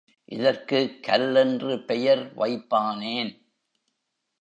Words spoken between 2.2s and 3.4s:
வைப்பானேன்?